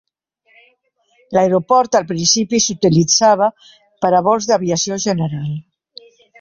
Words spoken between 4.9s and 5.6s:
general.